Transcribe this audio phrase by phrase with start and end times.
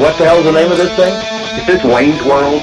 [0.00, 1.12] What the hell's the name of this thing?
[1.60, 2.62] Is this Wayne's World?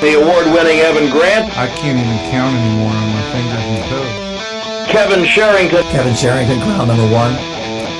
[0.00, 4.92] The award-winning Evan Grant, I can't even count anymore on my fingers and toes.
[4.92, 7.34] Kevin Sherrington, Kevin Sherrington, ground number one.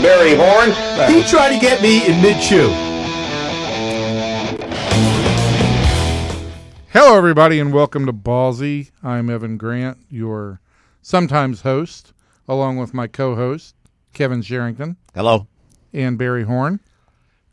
[0.01, 0.71] Barry Horn,
[1.13, 2.69] He tried to get me in mid-chew.
[6.93, 8.93] Hello, everybody, and welcome to Ballsy.
[9.03, 10.61] I'm Evan Grant, your
[11.03, 12.13] sometimes host,
[12.47, 13.75] along with my co-host
[14.15, 15.49] Kevin Sherrington Hello.
[15.93, 16.79] and Barry Horn.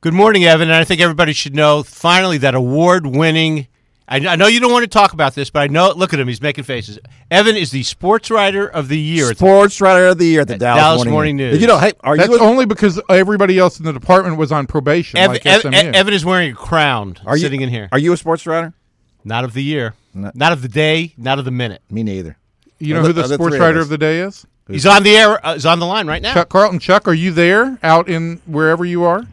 [0.05, 0.67] Good morning, Evan.
[0.67, 3.65] And I think everybody should know finally that award winning.
[4.07, 5.93] I, I know you don't want to talk about this, but I know.
[5.95, 6.99] Look at him; he's making faces.
[7.31, 9.31] Evan is the sports writer of the year.
[9.31, 11.53] It's- Sports Writer of the Year at the Dallas, Dallas Morning, Morning News.
[11.53, 11.79] Did you know?
[11.79, 12.37] Hey, are That's you?
[12.39, 15.71] only because everybody else in the department was on probation, Ev- like Ev- SMU.
[15.73, 17.89] Evan is wearing a crown, are you sitting in here.
[17.91, 18.75] Are you a sports writer?
[19.23, 20.29] not of the year, No.
[20.35, 21.81] not of the day, not of the minute.
[21.89, 22.37] Me neither.
[22.77, 24.45] you know Are who the- the sports three of writer of the day is?
[24.67, 25.43] He's on the air.
[25.43, 26.35] Uh, he's on the line right now.
[26.35, 26.77] Chuck Carlton.
[26.77, 29.25] Chuck, are you there, out in wherever you are?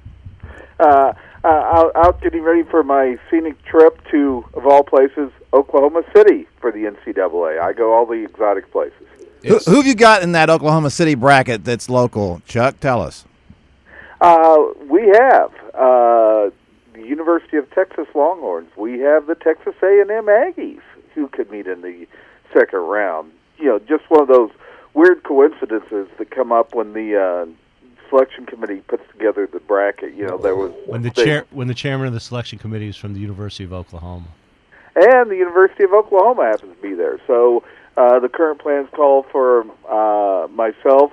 [0.82, 1.12] Uh,
[1.44, 6.46] uh, out, out getting ready for my scenic trip to, of all places, Oklahoma City
[6.60, 7.60] for the NCAA.
[7.60, 9.06] I go all the exotic places.
[9.46, 12.40] Who, who have you got in that Oklahoma City bracket that's local?
[12.46, 13.24] Chuck, tell us.
[14.20, 14.56] Uh,
[14.88, 16.50] we have uh,
[16.92, 18.70] the University of Texas Longhorns.
[18.76, 20.80] We have the Texas A&M Aggies
[21.14, 22.06] who could meet in the
[22.54, 23.32] second round.
[23.58, 24.50] You know, just one of those
[24.94, 27.46] weird coincidences that come up when the uh,
[28.12, 30.14] selection committee puts together the bracket.
[30.14, 32.88] You know, there was When the they- chair, when the chairman of the selection committee
[32.88, 34.26] is from the University of Oklahoma.
[34.94, 37.18] and the University of Oklahoma happens to be there.
[37.26, 37.64] So
[37.96, 41.12] uh, the current plans call for uh, myself,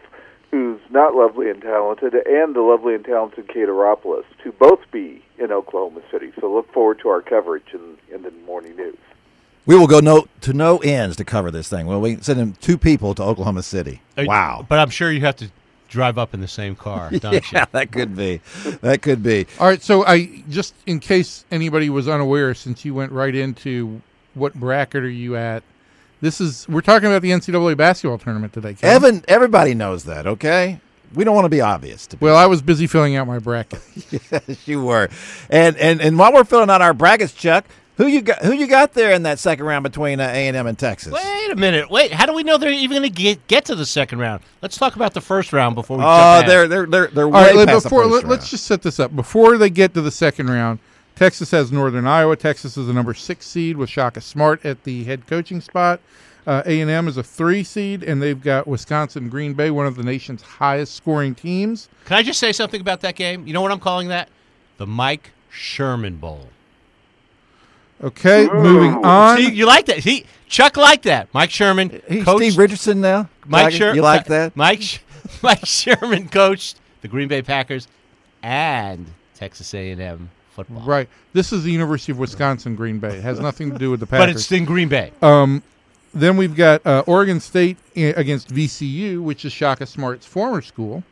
[0.51, 5.23] who's not lovely and talented, and the lovely and talented Kate Hairopoulos to both be
[5.37, 6.33] in Oklahoma City.
[6.41, 8.97] So look forward to our coverage in, in the morning news.
[9.65, 11.85] We will go no to no ends to cover this thing.
[11.85, 14.01] Well, we send in two people to Oklahoma City.
[14.17, 14.65] Wow.
[14.67, 15.49] But I'm sure you have to
[15.89, 17.65] drive up in the same car, don't Yeah, you?
[17.71, 18.41] that could be.
[18.81, 19.47] That could be.
[19.59, 24.01] All right, so I just in case anybody was unaware, since you went right into
[24.35, 25.63] what bracket are you at?
[26.21, 28.73] This is we're talking about the NCAA basketball tournament today.
[28.75, 29.15] Kevin.
[29.15, 30.27] Evan, everybody knows that.
[30.27, 30.79] Okay,
[31.13, 32.05] we don't want to be obvious.
[32.07, 33.81] To be Well, I was busy filling out my bracket.
[34.31, 35.09] Yes, you were.
[35.49, 37.65] And and and while we're filling out our brackets, Chuck,
[37.99, 38.39] who you got?
[38.43, 41.13] Who you got there in that second round between uh, A and M and Texas?
[41.13, 41.91] Wait a minute.
[41.91, 42.11] Wait.
[42.13, 44.41] How do we know they're even going to get get to the second round?
[44.61, 46.03] Let's talk about the first round before we.
[46.03, 46.49] Oh, jump ahead.
[46.49, 48.63] they're they're they're they're All way right, let- past before the let, first let's just
[48.65, 49.15] set this up.
[49.15, 50.79] Before they get to the second round,
[51.15, 52.35] Texas has Northern Iowa.
[52.37, 55.99] Texas is the number six seed with Shaka Smart at the head coaching spot.
[56.47, 59.85] Uh, A and M is a three seed, and they've got Wisconsin Green Bay, one
[59.85, 61.89] of the nation's highest scoring teams.
[62.05, 63.45] Can I just say something about that game?
[63.45, 64.29] You know what I'm calling that?
[64.77, 66.47] The Mike Sherman Bowl.
[68.01, 69.37] Okay, moving on.
[69.37, 69.97] See, you like that?
[69.99, 71.27] He Chuck liked that.
[71.33, 72.37] Mike Sherman, He's coach.
[72.37, 73.29] Steve Richardson now.
[73.45, 73.77] Mike.
[73.77, 74.55] You like that?
[74.55, 75.03] Mike
[75.43, 77.87] Mike Sherman coached the Green Bay Packers
[78.41, 79.05] and
[79.35, 80.81] Texas A&M football.
[80.81, 81.09] Right.
[81.33, 83.17] This is the University of Wisconsin Green Bay.
[83.17, 84.25] It has nothing to do with the Packers.
[84.27, 85.11] But it's in Green Bay.
[85.21, 85.63] Um,
[86.13, 91.03] then we've got uh, Oregon State against VCU, which is Shaka Smart's former school,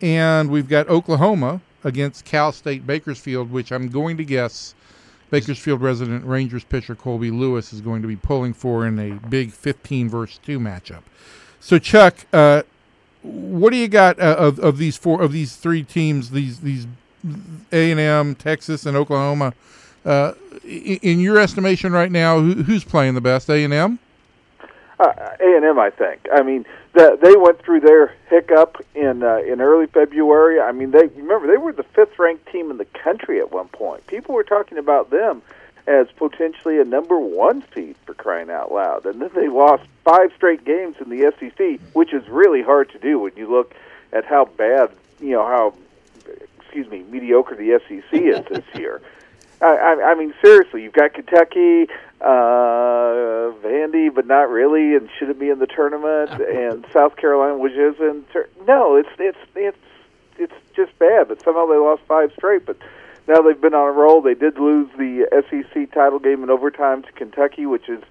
[0.00, 4.74] and we've got Oklahoma against Cal State Bakersfield, which I'm going to guess
[5.30, 9.52] Bakersfield resident Rangers pitcher Colby Lewis is going to be pulling for in a big
[9.52, 11.02] 15 versus two matchup.
[11.60, 12.62] So Chuck, uh,
[13.22, 16.30] what do you got uh, of of these four of these three teams?
[16.30, 16.86] These these
[17.72, 19.52] A and M, Texas, and Oklahoma.
[20.04, 20.32] Uh,
[20.64, 23.50] in your estimation right now, who, who's playing the best?
[23.50, 23.98] A and M.
[24.98, 26.26] Uh, A and M, I think.
[26.32, 30.60] I mean, the, they went through their hiccup in uh, in early February.
[30.60, 33.68] I mean, they remember they were the fifth ranked team in the country at one
[33.68, 34.06] point.
[34.06, 35.42] People were talking about them
[35.86, 40.30] as potentially a number one seed for crying out loud, and then they lost five
[40.36, 43.74] straight games in the SEC, which is really hard to do when you look
[44.12, 44.90] at how bad
[45.20, 45.74] you know how
[46.60, 49.00] excuse me mediocre the SEC is this year.
[49.60, 51.86] I, I, I mean, seriously, you've got Kentucky,
[52.20, 57.72] uh, Vandy, but not really, and shouldn't be in the tournament, and South Carolina, which
[57.72, 58.24] is in.
[58.32, 59.78] Tur- no, it's it's it's
[60.38, 61.28] it's just bad.
[61.28, 62.64] But somehow they lost five straight.
[62.64, 62.78] But
[63.28, 64.20] now they've been on a roll.
[64.22, 68.02] They did lose the SEC title game in overtime to Kentucky, which is,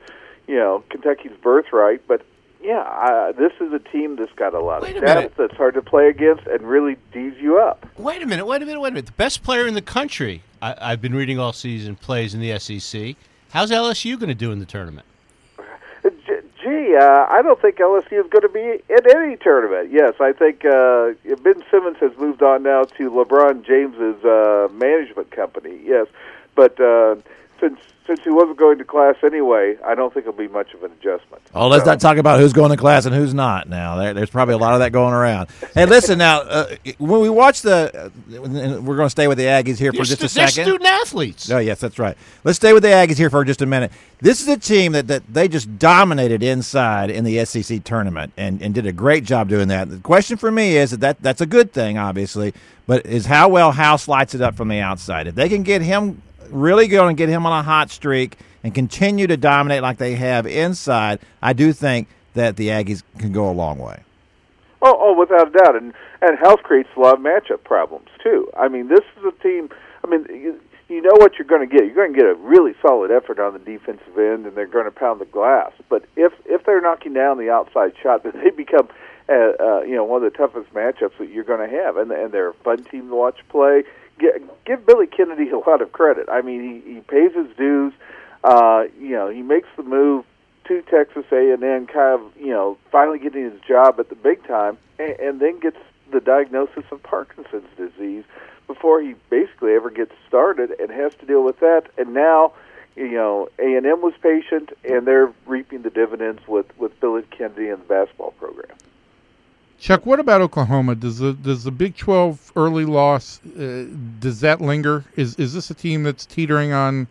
[0.48, 2.02] you know, Kentucky's birthright.
[2.08, 2.26] But
[2.62, 5.74] yeah, uh, this is a team that's got a lot Wait of depth that's hard
[5.76, 7.86] to play against and really D's you up.
[7.98, 9.06] Wait a minute, wait a minute, wait a minute.
[9.06, 12.60] The best player in the country, I, I've been reading all season, plays in the
[12.60, 13.16] SEC.
[13.52, 15.06] How's LSU going to do in the tournament?
[16.62, 19.92] Gee, uh, I don't think LSU is going to be in any tournament.
[19.92, 25.32] Yes, I think uh, Ben Simmons has moved on now to LeBron James's uh, management
[25.32, 25.80] company.
[25.86, 26.08] Yes,
[26.56, 27.16] but uh,
[27.60, 30.82] since since he wasn't going to class anyway, I don't think it'll be much of
[30.82, 31.44] an adjustment.
[31.54, 33.70] Oh, let's So- not talk about who's going to class and who's not.
[33.70, 35.48] Now, there, there's probably a lot of that going around.
[35.76, 36.40] Hey, listen now.
[36.42, 38.42] Uh, when we watch the, uh,
[38.82, 40.64] we're going to stay with the Aggies here for They're, just a stu- they're second.
[40.72, 41.52] student athletes.
[41.52, 42.18] Oh, yes, that's right.
[42.44, 43.92] Let's stay with the Aggies here for just a minute.
[44.22, 48.60] This is a team that, that they just dominated inside in the SEC tournament and,
[48.60, 49.88] and did a great job doing that.
[49.88, 52.56] The question for me is that, that that's a good thing, obviously,
[52.88, 55.28] but is how well House lights it up from the outside.
[55.28, 58.74] If they can get him really going and get him on a hot streak and
[58.74, 63.50] continue to dominate like they have inside, I do think that the Aggies can go
[63.50, 64.04] a long way.
[64.82, 68.50] Oh, oh, without a doubt, and and health creates a lot of matchup problems too.
[68.58, 69.70] I mean, this is a team.
[70.04, 71.86] I mean, you, you know what you're going to get.
[71.86, 74.86] You're going to get a really solid effort on the defensive end, and they're going
[74.86, 75.72] to pound the glass.
[75.90, 78.88] But if if they're knocking down the outside shot, then they become,
[79.28, 81.98] uh, uh, you know, one of the toughest matchups that you're going to have.
[81.98, 83.84] And and they're a fun team to watch play.
[84.20, 86.28] Give, Billy Kennedy a lot of credit.
[86.30, 87.94] I mean, he he pays his dues.
[88.44, 90.26] Uh, you know, he makes the move
[90.68, 94.78] to Texas A&M, kind of you know finally getting his job at the big time,
[94.98, 95.78] and, and then gets
[96.12, 98.24] the diagnosis of Parkinson's disease
[98.68, 101.88] before he basically ever gets started and has to deal with that.
[101.98, 102.54] And now,
[102.96, 107.82] you know, A&M was patient, and they're reaping the dividends with with Billy Kennedy and
[107.82, 108.78] the basketball program.
[109.80, 110.96] Chuck, what about Oklahoma?
[110.96, 113.86] Does the does the Big Twelve early loss uh,
[114.20, 115.06] does that linger?
[115.16, 117.08] Is is this a team that's teetering on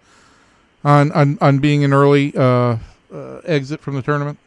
[0.84, 2.76] on on, on being an early uh,
[3.12, 4.38] uh, exit from the tournament?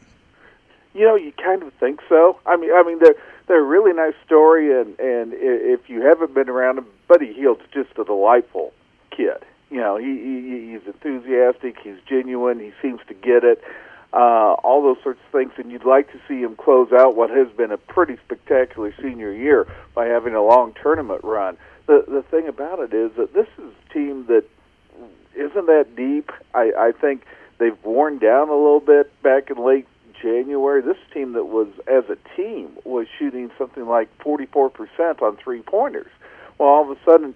[0.94, 2.38] You know, you kind of think so.
[2.46, 3.16] I mean, I mean, they're
[3.48, 7.62] they're a really nice story, and and if you haven't been around him, Buddy Hield's
[7.72, 8.72] just a delightful
[9.10, 9.44] kid.
[9.70, 13.64] You know, he, he he's enthusiastic, he's genuine, he seems to get it.
[14.12, 17.30] Uh, all those sorts of things, and you'd like to see him close out what
[17.30, 21.56] has been a pretty spectacular senior year by having a long tournament run.
[21.86, 24.44] The the thing about it is that this is a team that
[25.34, 26.30] isn't that deep.
[26.54, 27.24] I, I think
[27.58, 29.86] they've worn down a little bit back in late
[30.20, 30.82] January.
[30.82, 36.10] This team that was, as a team, was shooting something like 44% on three pointers.
[36.58, 37.34] Well, all of a sudden,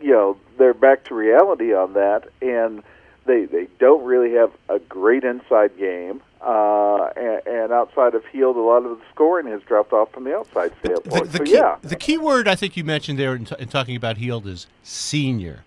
[0.00, 2.82] you know, they're back to reality on that, and
[3.26, 6.20] they they don't really have a great inside game.
[6.42, 10.24] Uh, and, and outside of Hield, a lot of the scoring has dropped off from
[10.24, 11.32] the outside The, standpoint.
[11.32, 13.68] the so key, yeah, the key word I think you mentioned there in, t- in
[13.68, 15.64] talking about Hield is senior.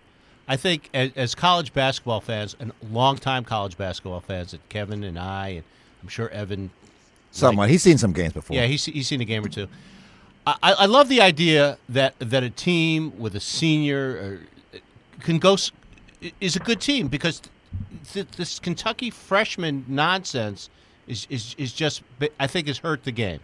[0.48, 5.16] I think as, as college basketball fans and longtime college basketball fans, that Kevin and
[5.16, 5.64] I, and
[6.02, 6.70] I'm sure Evan,
[7.30, 7.68] Somewhat.
[7.70, 8.56] He's seen some games before.
[8.56, 9.68] yeah, he's, he's seen a game or two.
[10.46, 14.38] I, I I love the idea that that a team with a senior
[14.74, 14.78] uh,
[15.20, 15.70] can go s-
[16.40, 17.42] is a good team because
[18.12, 20.70] th- this Kentucky freshman nonsense
[21.06, 22.02] is, is is just
[22.40, 23.40] I think has hurt the game.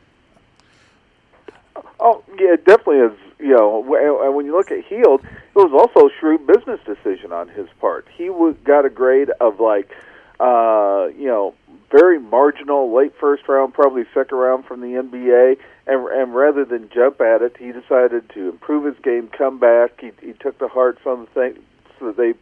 [1.98, 3.12] Oh, yeah, it definitely is.
[3.38, 7.32] You know, and when you look at Hield, it was also a shrewd business decision
[7.32, 8.06] on his part.
[8.14, 8.30] He
[8.64, 9.90] got a grade of like,
[10.38, 11.54] uh, you know,
[11.90, 15.56] very marginal, late first round, probably second round from the NBA,
[15.86, 20.00] and and rather than jump at it, he decided to improve his game, come back.
[20.00, 21.58] He he took to heart of the things
[22.00, 22.34] that they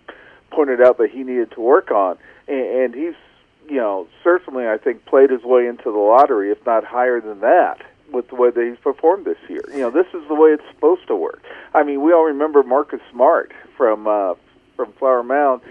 [0.50, 3.14] pointed out that he needed to work on, and, and he's
[3.68, 7.40] you know certainly I think played his way into the lottery, if not higher than
[7.40, 9.62] that with the way that he's performed this year.
[9.70, 11.42] You know, this is the way it's supposed to work.
[11.74, 14.34] I mean, we all remember Marcus Smart from uh,
[14.76, 15.62] from Flower Mound.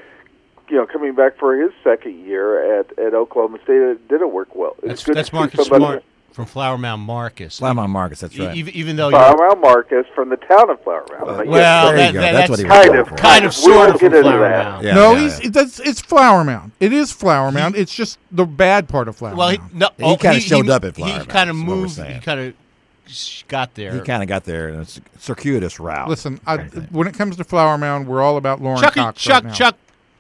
[0.70, 4.54] You know, coming back for his second year at, at Oklahoma State, it didn't work
[4.54, 4.76] well.
[4.80, 7.56] It's That's good that's Marcus Smart from Flower Mound Marcus.
[7.56, 8.20] Slam on Marcus.
[8.20, 8.56] That's right.
[8.56, 11.26] Even, even though Flower Mound Marcus from the town of Flower Mound.
[11.26, 13.08] But uh, yes, well, There you that, that- That's that's, what he was kind of,
[13.08, 13.16] for.
[13.16, 14.66] kind of We sort won't of get from into Flower that.
[14.66, 14.86] Mound.
[14.86, 15.48] Yeah, no, yeah, he's yeah.
[15.48, 16.72] it, that's it's Flower Mound.
[16.80, 17.76] It is Flower Mound.
[17.76, 19.74] It's just the bad part of Flower Well, he, Mound.
[19.74, 21.70] no, He oh, kinda showed up at He Flower Mound, He kind of is what
[21.70, 21.98] we're moved.
[22.04, 22.54] He kind of
[23.48, 23.94] got there.
[23.94, 26.10] He kind of got there in a c- circuitous route.
[26.10, 26.58] Listen, I,
[26.92, 29.54] when it comes to Flower Mound, we're all about Lauren Chuck, Cox Chuck, right now.
[29.54, 29.78] Chuck,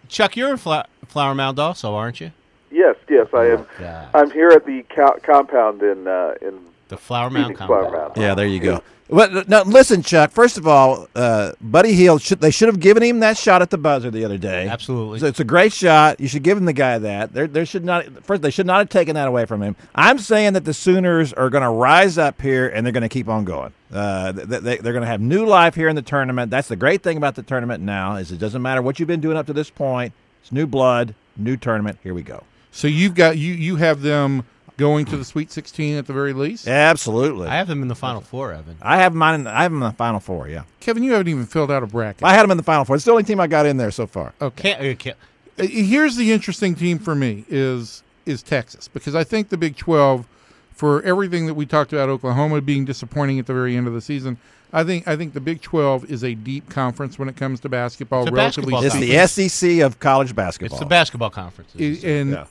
[0.07, 2.31] Chuck, you're in Fla- Flower Mound also, aren't you?
[2.71, 3.65] Yes, yes, I am.
[3.79, 4.09] God.
[4.13, 6.59] I'm here at the co- compound in uh, in
[6.89, 8.15] The Flower Mound Phoenix Flower compound.
[8.15, 8.17] Mound.
[8.17, 8.83] Yeah, there you go.
[9.09, 10.31] Well, now listen, Chuck.
[10.31, 13.69] First of all, uh, Buddy Hield should they should have given him that shot at
[13.69, 14.67] the buzzer the other day.
[14.67, 15.15] Absolutely.
[15.15, 16.19] It's, it's a great shot.
[16.19, 17.33] You should give him the guy that.
[17.33, 18.05] There, there should not.
[18.25, 19.77] First, they should not have taken that away from him.
[19.95, 23.07] I'm saying that the Sooners are going to rise up here and they're going to
[23.09, 23.71] keep on going.
[23.93, 26.51] Uh, they, they, they're going to have new life here in the tournament.
[26.51, 29.21] That's the great thing about the tournament now is it doesn't matter what you've been
[29.21, 30.11] doing up to this point.
[30.41, 31.97] It's new blood, new tournament.
[32.03, 32.43] Here we go.
[32.77, 34.43] So you've got you you have them
[34.77, 36.67] going to the Sweet 16 at the very least.
[36.67, 37.47] Absolutely.
[37.47, 38.77] I have them in the Final Four, Evan.
[38.83, 39.39] I have mine.
[39.41, 40.47] In, I have them in the final four.
[40.47, 42.23] Yeah, Kevin, you haven't even filled out a bracket.
[42.23, 42.95] I had them in the final four.
[42.95, 44.33] It's the only team I got in there so far.
[44.39, 44.73] Okay.
[44.73, 45.17] Can't, uh, can't,
[45.59, 49.75] Uh, Here's the interesting team for me is is Texas because I think the Big
[49.75, 50.27] 12
[50.71, 54.01] for everything that we talked about Oklahoma being disappointing at the very end of the
[54.01, 54.37] season,
[54.71, 57.69] I think I think the Big Twelve is a deep conference when it comes to
[57.69, 58.23] basketball.
[58.23, 60.75] It's a relatively basketball It's the SEC of college basketball.
[60.75, 61.73] It's the basketball conference.
[61.73, 62.09] as you I- said.
[62.09, 62.45] and Yeah.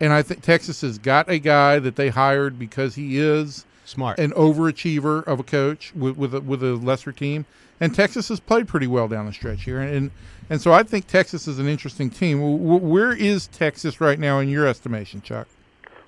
[0.00, 4.18] And I think Texas has got a guy that they hired because he is Smart.
[4.18, 7.44] an overachiever of a coach with with a, with a lesser team,
[7.80, 10.10] and Texas has played pretty well down the stretch here, and
[10.48, 12.38] and so I think Texas is an interesting team.
[12.40, 15.46] W- w- Where is Texas right now in your estimation, Chuck?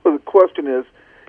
[0.02, 0.84] Well, the question is,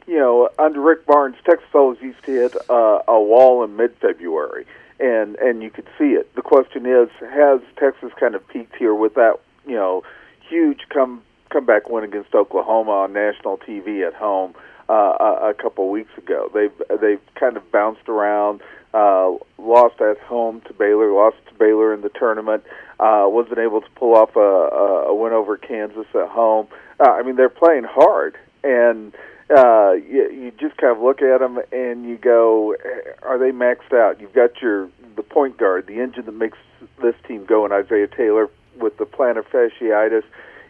[0.08, 4.66] you know, under Rick Barnes, Texas always used to hit uh, a wall in mid-February,
[5.00, 6.34] and and you could see it.
[6.36, 10.04] The question is, has Texas kind of peaked here with that, you know,
[10.50, 11.22] huge come
[11.54, 14.56] comeback win against Oklahoma on national TV at home
[14.90, 16.50] uh, a, a couple weeks ago?
[16.54, 18.62] They've they've kind of bounced around.
[18.94, 22.64] Uh, lost at home to Baylor, lost to Baylor in the tournament,
[23.00, 26.68] uh, wasn't able to pull off a, a, a win over Kansas at home.
[27.00, 29.12] Uh, I mean, they're playing hard, and
[29.50, 32.76] uh, you, you just kind of look at them and you go,
[33.24, 34.22] are they maxed out?
[34.22, 36.58] You've got your the point guard, the engine that makes
[37.02, 40.24] this team go, and Isaiah Taylor with the plantar fasciitis.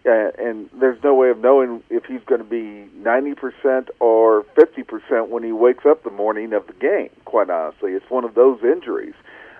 [0.05, 5.29] Uh, and there's no way of knowing if he's going to be 90% or 50%
[5.29, 7.93] when he wakes up the morning of the game, quite honestly.
[7.93, 9.13] It's one of those injuries.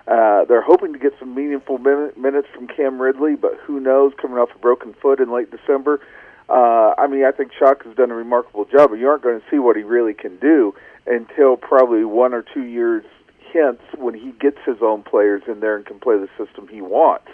[0.06, 4.12] Uh, they're hoping to get some meaningful min- minutes from Cam Ridley, but who knows,
[4.20, 6.00] coming off a broken foot in late December.
[6.50, 9.40] Uh, I mean, I think Shock has done a remarkable job, but you aren't going
[9.40, 10.74] to see what he really can do
[11.06, 13.04] until probably one or two years
[13.50, 16.82] hence when he gets his own players in there and can play the system he
[16.82, 17.28] wants.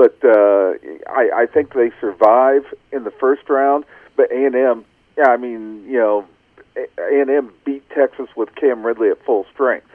[0.00, 0.78] But uh,
[1.10, 3.84] I, I think they survive in the first round.
[4.16, 4.86] But A and M,
[5.18, 6.26] yeah, I mean, you know,
[6.74, 9.88] A and M beat Texas with Cam Ridley at full strength.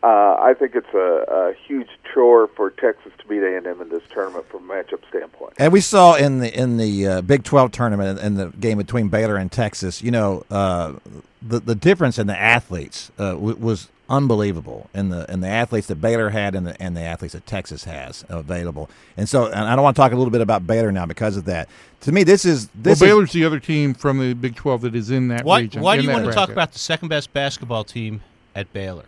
[0.00, 3.80] Uh, I think it's a, a huge chore for Texas to beat A and M
[3.80, 5.54] in this tournament from a matchup standpoint.
[5.58, 9.08] And we saw in the in the uh, Big Twelve tournament in the game between
[9.08, 10.92] Baylor and Texas, you know, uh,
[11.42, 15.96] the the difference in the athletes uh, was unbelievable in the in the athletes that
[15.96, 18.88] Baylor had and the and the athletes that Texas has available.
[19.16, 21.36] And so, and I don't want to talk a little bit about Baylor now because
[21.36, 21.68] of that.
[22.02, 24.80] To me, this is Well, this is, Baylor's the other team from the Big Twelve
[24.82, 25.82] that is in that why region.
[25.82, 28.22] why do you that want to talk about the second best basketball team
[28.54, 29.04] at Baylor?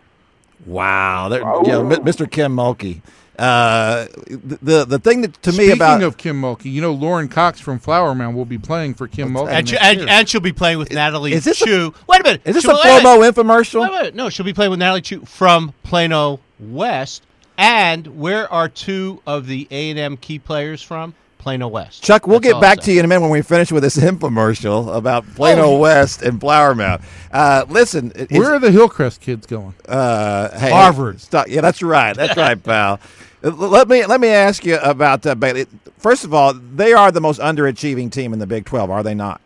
[0.65, 1.27] wow.
[1.29, 1.61] There- Oh.
[1.65, 2.29] you know, Mr.
[2.29, 3.01] Kim Mulkey.
[3.39, 6.91] Uh, the, the the thing that to Speaking me about of Kim Mulkey, you know
[6.91, 9.49] Lauren Cox from Flower Mound will be playing for Kim Mulkey.
[9.49, 11.93] And, she, and, and, she'll be playing with Natalie is this a- Chou.
[12.07, 12.41] wait a minute.
[12.45, 13.81] is this She'll- a wait infomercial?
[13.81, 17.23] Wait, wait, no, she'll be playing with Natalie Chou from Plano West.
[17.57, 21.13] And where are two of the A and M key players from?
[21.41, 22.03] Plano West.
[22.03, 23.97] Chuck, we'll That's get back to you in a minute when we finish with this
[24.09, 25.77] infomercial about Plano Oh.
[25.79, 27.01] West and Flower Mound.
[27.31, 29.73] Uh, listen, it- Where are the Hillcrest kids going?
[29.89, 31.19] uh, hey, Harvard.
[31.19, 31.47] Stop.
[31.47, 32.15] Yeah, that's right.
[32.15, 32.99] That's right, pal.
[33.43, 35.65] Uh, Let me let me ask you about uh, Baylor.
[35.97, 39.15] First of all, they are the most underachieving team in the Big Twelve, are they
[39.15, 39.41] not?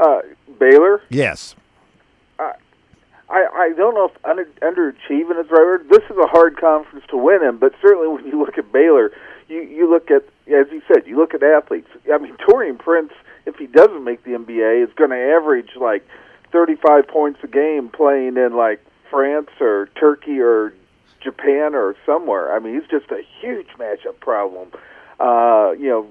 [0.00, 0.20] Uh,
[0.58, 1.54] Baylor, Yes.
[3.32, 5.88] I, I don't know if under, underachieving is the right word.
[5.88, 9.12] This is a hard conference to win in, but certainly when you look at Baylor,
[9.48, 11.88] you, you look at, as you said, you look at athletes.
[12.12, 13.12] I mean, Taurean Prince,
[13.46, 16.06] if he doesn't make the NBA, is going to average like
[16.52, 20.72] 35 points a game playing in like France or Turkey or
[21.20, 22.54] Japan or somewhere.
[22.54, 24.68] I mean, he's just a huge matchup problem.
[25.18, 26.08] Uh, you know,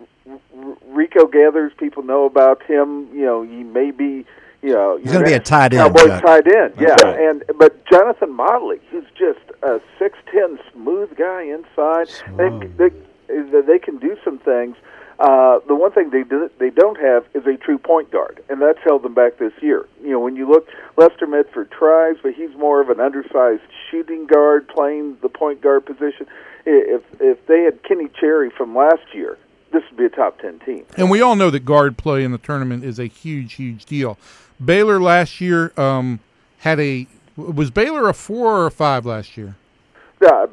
[0.55, 3.09] R- Rico Gathers, people know about him.
[3.13, 4.25] You know, he may be,
[4.61, 6.21] you know, He's gonna be a tight end, Cowboys Chuck.
[6.23, 6.89] tight end, yeah.
[7.03, 7.19] Right.
[7.19, 12.09] And but Jonathan Motley, he's just a six ten smooth guy inside.
[12.37, 12.49] They,
[12.89, 12.95] they
[13.29, 14.75] they can do some things.
[15.19, 18.61] Uh, the one thing they do, they don't have is a true point guard, and
[18.61, 19.85] that's held them back this year.
[20.01, 24.27] You know, when you look, Lester Medford tries, but he's more of an undersized shooting
[24.27, 26.25] guard playing the point guard position.
[26.65, 29.37] If if they had Kenny Chery from last year,
[29.73, 30.85] this would be a top ten team.
[30.95, 34.17] And we all know that guard play in the tournament is a huge, huge deal.
[34.63, 36.21] Baylor last year um,
[36.59, 39.55] had a was Baylor a four or a five last year?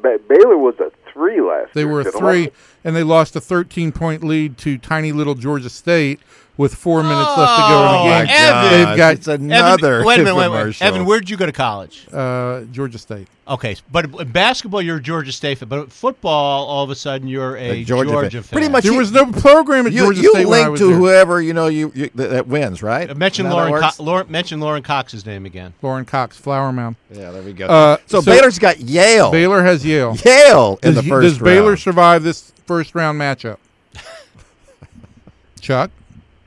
[0.01, 1.89] Ba- Baylor was a three last They year.
[1.91, 2.51] were a three,
[2.83, 6.19] and they lost a 13 point lead to tiny little Georgia State
[6.57, 8.35] with four minutes left to go in Oh, the game.
[8.35, 8.71] Evan.
[8.87, 10.67] They've got it's another Evan, wait a minute, wait a minute.
[10.67, 10.81] infomercial.
[10.81, 12.07] Evan, where did you go to college?
[12.11, 13.27] uh, Georgia State.
[13.47, 15.69] Okay, but in basketball, you're a Georgia State fan.
[15.69, 18.43] But football, all of a sudden, you're a, A Georgia Georgia, fan.
[18.43, 18.57] fan.
[18.57, 20.71] Pretty much There You- was no program at you Georgia you State when I link
[20.71, 20.97] was to there.
[20.97, 23.09] whoever you know you, you that, that wins, right?
[23.09, 24.31] Uh, Mention Isn't that how Lauren, it Co- Lauren.
[24.31, 25.73] Mention Lauren Cox's name again.
[25.81, 26.97] Lauren Cox, Flower Mound.
[27.09, 27.67] Yeah, there we go.
[27.67, 29.31] Uh, so, so- Baylor's got Yale.
[29.31, 30.17] Baylor has Yale.
[30.25, 33.57] Yale in Does, the first does Baylor survive this first round matchup?
[35.61, 35.89] Chuck,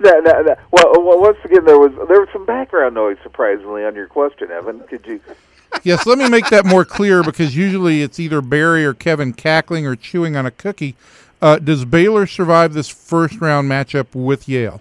[0.00, 0.57] No, no, no.
[0.73, 4.50] Well, well, once again, there was there was some background noise, surprisingly, on your question,
[4.50, 4.80] Evan.
[4.80, 5.21] Could you?
[5.83, 6.07] yes.
[6.07, 9.95] Let me make that more clear because usually it's either Barry or Kevin cackling or
[9.95, 10.97] chewing on a cookie.
[11.42, 14.80] Uh, does Baylor survive this first round matchup with Yale?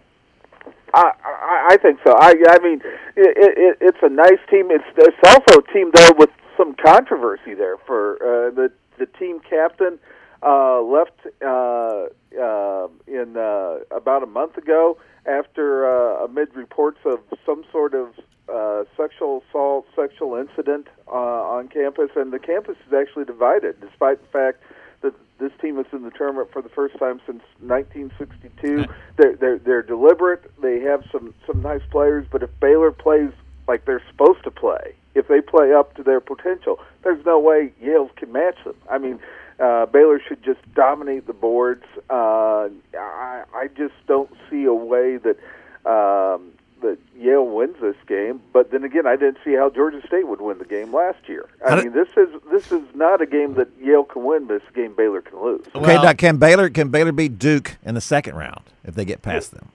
[0.94, 2.16] I, I, I think so.
[2.18, 2.82] I, I mean,
[3.18, 4.72] it, it, it's a nice team.
[4.72, 9.42] It's it's also a team though with some controversy there for uh, the the team
[9.42, 10.00] captain
[10.42, 12.08] uh, left uh,
[12.40, 18.10] uh, in uh, about a month ago after uh, amid reports of some sort of
[18.54, 24.22] uh, sexual assault, sexual incident uh, on campus, and the campus is actually divided, despite
[24.22, 24.64] the fact
[25.02, 28.86] that this team is in the tournament for the first time since 1962.
[29.18, 30.50] They're, they're they're deliberate.
[30.62, 33.32] They have some some nice players, but if Baylor plays
[33.68, 37.72] like they're supposed to play, if they play up to their potential, there's no way
[37.80, 38.76] Yale can match them.
[38.90, 39.20] I mean,
[39.60, 41.84] uh, Baylor should just dominate the boards.
[42.10, 45.38] Uh, I, I just don't see a way that
[45.86, 46.52] um,
[46.82, 48.42] that Yale wins this game.
[48.54, 51.48] But then again, I didn't see how Georgia State would win the game last year.
[51.66, 54.48] I How mean, this is this is not a game that Yale can win.
[54.48, 55.66] This game Baylor can lose.
[55.76, 59.06] Okay, Well- now can Baylor can Baylor beat Duke in the second round if they
[59.06, 59.70] get past them?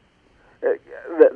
[0.62, 0.68] Uh,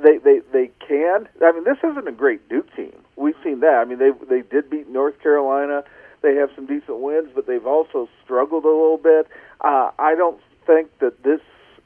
[0.03, 1.29] they they they can.
[1.43, 2.93] I mean, this isn't a great Duke team.
[3.17, 3.75] We've seen that.
[3.75, 5.85] I mean, they they did beat North Carolina.
[6.23, 9.29] They have some decent wins, but they've also struggled a little bit.
[9.61, 11.41] Uh, I don't think that this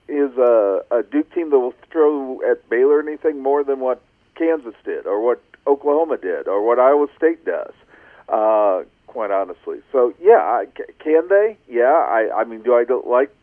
[0.08, 4.02] is a, a Duke team that will throw at Baylor anything more than what
[4.34, 7.72] Kansas did, or what Oklahoma did, or what Iowa State does.
[8.28, 10.66] Uh, quite honestly, so yeah, I,
[10.98, 11.58] can they?
[11.68, 13.34] Yeah, I I mean, do I like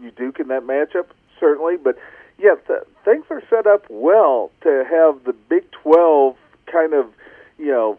[0.00, 1.06] you Duke in that matchup?
[1.40, 1.98] Certainly, but
[2.38, 6.36] yeah, th- things are set up well to have the Big 12
[6.70, 7.06] kind of,
[7.58, 7.98] you know,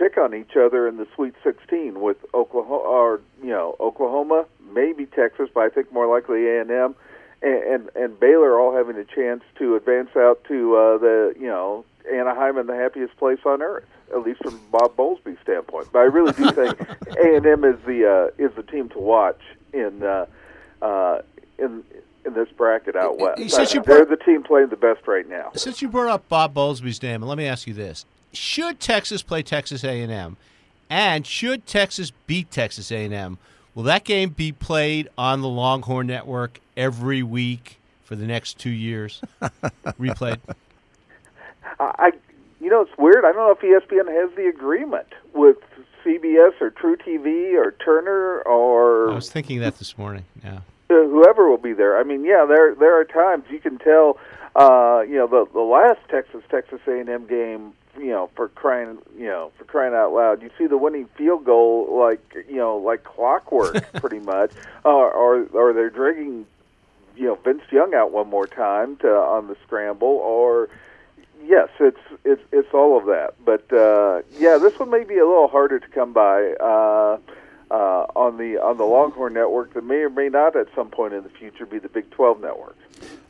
[0.00, 5.04] pick on each other in the Sweet 16 with Oklahoma, or you know, Oklahoma, maybe
[5.04, 6.94] Texas, but I think more likely A&M,
[7.42, 11.46] and and, and Baylor all having a chance to advance out to uh, the, you
[11.46, 15.88] know, Anaheim and the happiest place on earth, at least from Bob Bowlesby's standpoint.
[15.92, 16.80] But I really do think
[17.22, 19.40] A&M is the uh, is the team to watch
[19.74, 20.26] in uh,
[20.80, 21.20] uh,
[21.58, 21.84] in
[22.24, 23.50] in this bracket out west.
[23.50, 25.50] Since you They're brought- the team playing the best right now.
[25.54, 29.42] Since you brought up Bob Bowlesby's name, let me ask you this: Should Texas play
[29.42, 30.36] Texas A&M,
[30.88, 33.38] and should Texas beat Texas A&M?
[33.74, 38.70] Will that game be played on the Longhorn Network every week for the next two
[38.70, 39.20] years?
[39.98, 40.38] Replayed.
[41.78, 42.12] I, I-
[42.62, 43.24] you know, it's weird.
[43.24, 45.56] I don't know if ESPN has the agreement with
[46.04, 50.24] CBS or truTV or Turner or I was thinking that this morning.
[50.44, 50.56] Yeah.
[50.56, 51.98] uh, whoever will be there.
[51.98, 54.18] I mean, yeah, there there are times you can tell.
[54.54, 57.72] Uh, you know, the the last Texas Texas A and M game.
[57.98, 61.44] You know, for crying, you know, for crying out loud, you see the winning field
[61.44, 64.52] goal like you know, like clockwork, pretty much,
[64.84, 66.46] uh, or or they're dragging,
[67.16, 70.68] you know, Vince Young out one more time to on the scramble, or
[71.44, 73.34] yes, it's it's it's all of that.
[73.44, 77.18] But uh, yeah, this one may be a little harder to come by uh,
[77.70, 81.14] uh, on the on the Longhorn network that may or may not at some point
[81.14, 82.76] in the future be the Big Twelve network.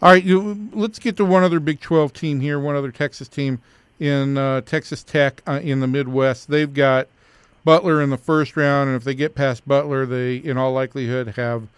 [0.03, 3.29] All right, you, let's get to one other Big 12 team here, one other Texas
[3.29, 3.61] team
[4.01, 6.49] in uh, Texas Tech uh, in the Midwest.
[6.49, 7.07] They've got
[7.65, 11.29] Butler in the first round, and if they get past Butler, they, in all likelihood,
[11.37, 11.69] have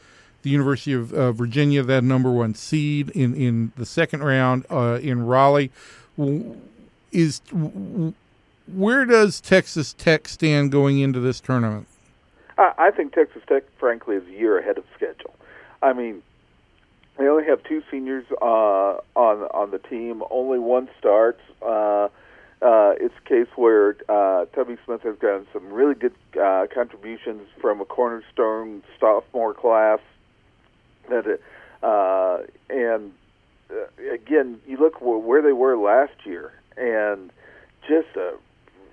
[0.42, 4.98] the University of uh, Virginia, that number one seed in, in the second round uh,
[5.02, 5.70] in Raleigh.
[7.10, 7.42] Is
[8.72, 11.86] where does Texas Tech stand going into this tournament?
[12.56, 15.34] I, I think Texas Tech, frankly, is a year ahead of schedule.
[15.82, 16.22] I mean,
[17.18, 20.22] they only have two seniors uh, on on the team.
[20.30, 21.40] Only one starts.
[21.60, 22.08] Uh,
[22.62, 27.42] uh, it's a case where uh, Tubby Smith has gotten some really good uh, contributions
[27.60, 29.98] from a cornerstone sophomore class.
[31.08, 31.40] That
[31.82, 32.38] uh,
[32.70, 33.12] and
[33.70, 37.30] uh, again, you look where they were last year, and
[37.88, 38.34] just a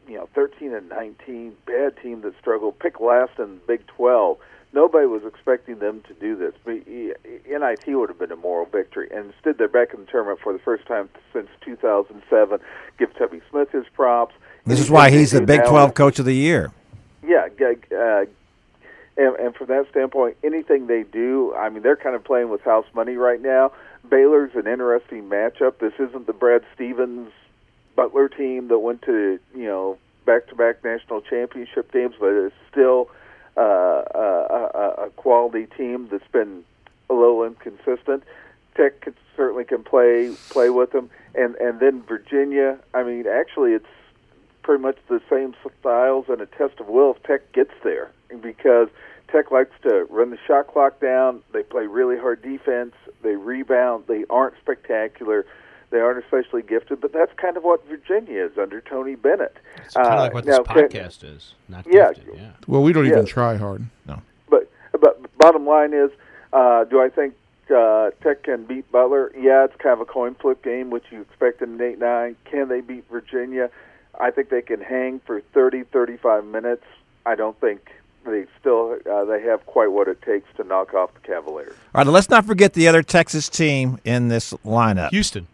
[0.08, 4.38] you know 13 and 19 bad team that struggled, picked last in Big 12.
[4.72, 6.54] Nobody was expecting them to do this.
[6.64, 10.40] But NIT would have been a moral victory, and instead they're back in the tournament
[10.42, 12.60] for the first time since 2007.
[12.98, 14.36] Give Tubby Smith his props.
[14.66, 16.72] This is why he's the Big 12 Coach of the Year.
[17.26, 17.48] yeah,
[17.92, 18.26] uh,
[19.18, 22.62] and, and from that standpoint, anything they do, I mean, they're kind of playing with
[22.62, 23.72] house money right now.
[24.08, 25.80] Baylor's an interesting matchup.
[25.80, 27.32] This isn't the Brad Stevens
[27.96, 33.10] Butler team that went to you know back-to-back national championship games, but it's still
[33.58, 36.64] uh, a, a, quality team that's been
[37.10, 38.24] a little inconsistent.
[38.76, 42.80] Tech could, certainly can play play with them, and and then Virginia.
[42.94, 43.86] I mean, actually, it's
[44.64, 48.88] pretty much the same styles and a test of will if Tech gets there because
[49.32, 51.42] Tech likes to run the shot clock down.
[51.54, 52.94] They play really hard defense.
[53.22, 54.06] They rebound.
[54.08, 55.46] They aren't spectacular.
[55.92, 59.58] They aren't especially gifted, but that's kind of what Virginia is under Tony Bennett.
[59.86, 61.54] It's kind of Uh, like what this now, can- podcast is.
[61.68, 62.14] Not Yeah.
[62.14, 62.36] gifted.
[62.36, 62.50] Yeah.
[62.68, 63.84] Well, we don't even try hard.
[64.08, 64.22] No.
[64.50, 66.12] But but bottom line is,
[66.54, 67.34] uh, do I think
[67.76, 69.32] uh, Tech can beat Butler?
[69.38, 72.36] Yeah, it's kind of a coin flip game, which you expect in an eight nine.
[72.46, 73.70] Can they beat Virginia?
[74.20, 76.84] I think they can hang for 30, 35 minutes.
[77.26, 77.92] I don't think
[78.26, 81.74] they still uh, they have quite what it takes to knock off the Cavaliers.
[81.96, 85.10] All right, let's not forget the other Texas team in this lineup.
[85.12, 85.48] Houston.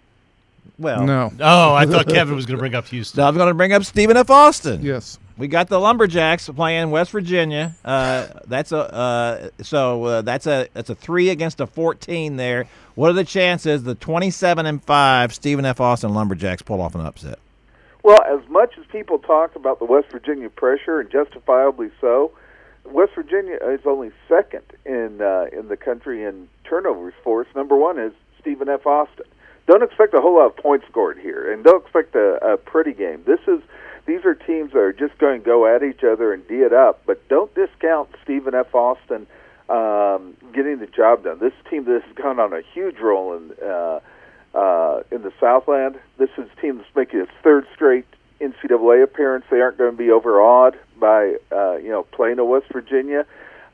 [0.77, 1.31] Well, No.
[1.39, 3.21] Oh, I thought Kevin was going to bring up Houston.
[3.21, 4.29] now I'm going to bring up Stephen F.
[4.29, 4.83] Austin.
[4.83, 5.19] Yes.
[5.37, 7.75] We got the Lumberjacks playing West Virginia.
[7.83, 12.67] Uh, that's a uh, so uh, that's a that's a three against a fourteen there.
[12.95, 15.81] What are the chances the twenty-seven and five Stephen F.
[15.81, 17.39] Austin Lumberjacks pull off an upset?
[18.01, 22.31] Well, as much as people talk about the West Virginia pressure, and justifiably so,
[22.85, 27.47] West Virginia is only second in uh, in the country in turnovers force.
[27.55, 28.85] Number one is Stephen F.
[28.87, 29.25] Austin.
[29.67, 32.93] Don't expect a whole lot of points scored here, and don't expect a, a pretty
[32.93, 33.23] game.
[33.25, 33.61] This is
[34.05, 36.73] these are teams that are just going to go at each other and d it
[36.73, 37.01] up.
[37.05, 38.73] But don't discount Stephen F.
[38.75, 39.25] Austin
[39.69, 41.39] um, getting the job done.
[41.39, 43.99] This team that has gone on a huge roll in uh,
[44.53, 45.99] uh, in the Southland.
[46.17, 48.05] This is a team that's making its third straight
[48.39, 49.45] NCAA appearance.
[49.49, 53.25] They aren't going to be overawed by uh, you know playing at West Virginia.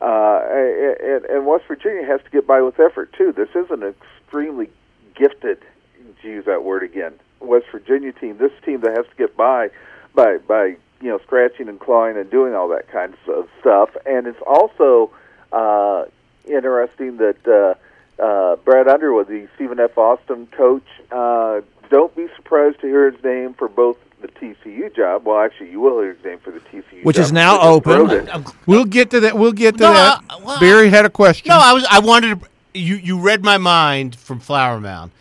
[0.01, 3.31] Uh, and, and West Virginia has to get by with effort too.
[3.31, 4.69] This is an extremely
[5.15, 5.59] gifted,
[6.21, 8.37] to use that word again, West Virginia team.
[8.37, 9.69] This team that has to get by
[10.15, 10.65] by by
[11.01, 13.89] you know scratching and clawing and doing all that kind of stuff.
[14.05, 15.11] And it's also
[15.51, 16.05] uh,
[16.45, 17.47] interesting that
[18.19, 19.97] uh, uh, Brad Underwood, the Stephen F.
[19.97, 25.25] Austin coach, uh, don't be surprised to hear his name for both the TCU job.
[25.25, 27.23] Well, actually, you will hear his name for the TCU, Which job.
[27.25, 27.91] is now open.
[27.93, 28.29] wrote it.
[28.29, 29.35] I'm- We'll get to that.
[29.37, 30.21] We'll get to No, that.
[30.29, 31.49] uh, well, Barry had a question.
[31.49, 31.85] No, I was.
[31.89, 32.47] I wanted to.
[32.73, 35.11] You you read my mind from Flower Mound.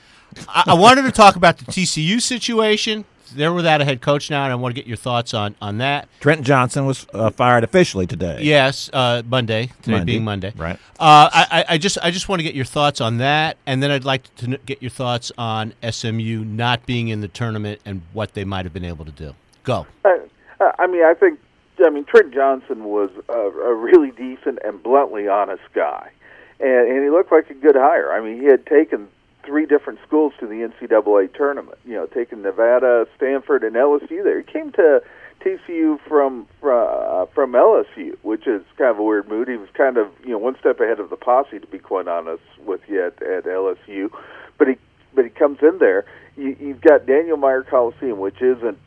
[0.49, 3.05] I, I wanted to talk about the TCU situation.
[3.33, 5.79] They're without a head coach now, and I want to get your thoughts on on
[5.79, 6.09] that.
[6.19, 8.41] Trent Johnson was uh, fired officially today.
[8.43, 9.67] Yes, uh, Monday.
[9.83, 10.53] Today Monday, being Monday.
[10.57, 10.75] right.
[10.99, 13.81] Uh, I, I- I just I just want to get your thoughts on that, and
[13.81, 18.03] then I'd like to get your thoughts on SMU not being in the tournament and
[18.13, 19.35] what they might have been able to do.
[19.63, 19.87] Go.
[20.05, 21.39] Uh, I mean, I think,
[21.85, 26.11] I mean, Trent Johnson was a, a really decent and bluntly honest guy,
[26.59, 28.11] and and he looked like a good hire.
[28.13, 29.07] I mean, he had taken
[29.45, 31.79] three different schools to the NCAA tournament.
[31.85, 34.23] You know, taken Nevada, Stanford, and LSU.
[34.23, 35.03] There, he came to
[35.41, 39.49] TCU from from, uh, from LSU, which is kind of a weird mood.
[39.49, 42.09] He was kind of you know one step ahead of the posse, to be quite
[42.09, 44.11] honest with you at, at LSU,
[44.59, 44.77] but he
[45.15, 46.05] but he comes in there.
[46.37, 48.79] You, you've got Daniel Meyer Coliseum, which isn't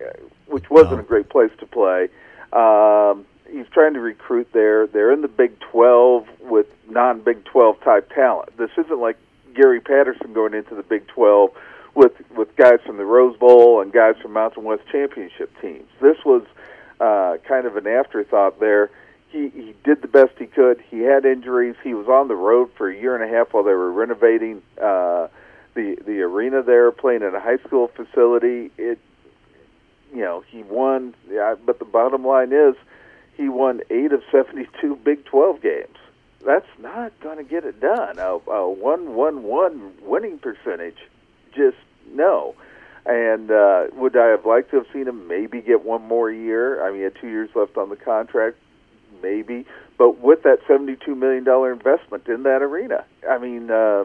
[0.00, 0.10] uh,
[0.46, 1.00] which wasn't No.
[1.00, 2.08] a great place to play.
[2.52, 4.86] Um, he's trying to recruit there.
[4.86, 8.56] They're in the Big 12 with non Big 12 type talent.
[8.56, 9.18] This isn't like
[9.54, 11.50] Gary Patterson going into the Big 12
[11.94, 15.88] with with guys from the Rose Bowl and guys from Mountain West championship teams.
[16.00, 16.42] This was
[17.00, 18.90] uh, kind of an afterthought there.
[19.30, 20.82] He he did the best he could.
[20.90, 21.76] He had injuries.
[21.82, 24.62] He was on the road for a year and a half while they were renovating
[24.80, 25.28] uh,
[25.74, 28.70] the the arena there, playing in a high school facility.
[28.78, 28.98] It
[30.14, 32.74] you know he won, yeah, but the bottom line is
[33.36, 35.97] he won eight of seventy-two Big Twelve games.
[36.44, 38.18] That's not going to get it done.
[38.18, 40.98] A, a one-one-one winning percentage,
[41.54, 41.76] just
[42.12, 42.54] no.
[43.06, 46.84] And uh, would I have liked to have seen him maybe get one more year?
[46.84, 48.56] I mean, he had two years left on the contract,
[49.22, 49.66] maybe.
[49.96, 54.04] But with that seventy-two million dollar investment in that arena, I mean, uh,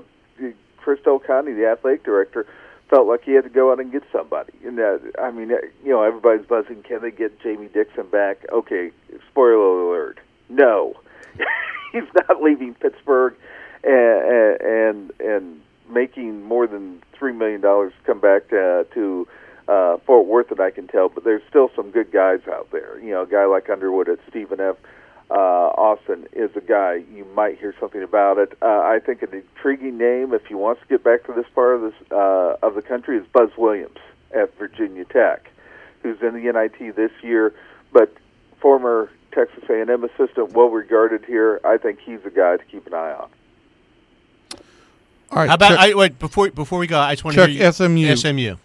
[0.77, 2.47] Chris Del the athletic director,
[2.89, 4.53] felt like he had to go out and get somebody.
[4.65, 6.83] And uh, I mean, you know, everybody's buzzing.
[6.83, 8.45] Can they get Jamie Dixon back?
[8.51, 8.91] Okay,
[9.29, 10.19] spoiler alert:
[10.49, 10.95] no,
[11.93, 13.35] he's not leaving Pittsburgh,
[13.85, 19.27] and and and making more than three million dollars come back to, to
[19.67, 21.07] uh, Fort Worth that I can tell.
[21.07, 22.99] But there's still some good guys out there.
[22.99, 24.75] You know, a guy like Underwood at Stephen F.
[25.31, 28.57] Uh, Austin is a guy you might hear something about it.
[28.61, 31.75] Uh, I think an intriguing name, if he wants to get back to this part
[31.75, 33.97] of this uh, of the country, is Buzz Williams
[34.35, 35.49] at Virginia Tech,
[36.01, 37.53] who's in the NIT this year,
[37.91, 38.13] but
[38.59, 41.59] former Texas A&M assistant, well regarded here.
[41.63, 43.29] I think he's a guy to keep an eye on.
[45.31, 45.49] All right.
[45.49, 46.99] How about Chuck, I, wait before before we go?
[46.99, 48.15] I just want Chuck, to hear you, SMU.
[48.15, 48.55] SMU.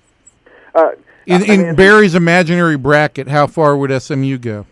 [0.75, 0.91] Uh,
[1.27, 4.67] in, I in mean, Barry's imaginary bracket, how far would SMU go?